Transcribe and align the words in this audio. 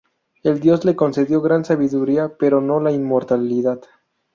El 0.41 0.59
dios 0.59 0.83
le 0.83 0.95
concedió 0.95 1.41
gran 1.41 1.63
sabiduría, 1.63 2.35
pero 2.39 2.59
no 2.59 2.79
la 2.79 2.91
inmortalidad. 2.91 3.81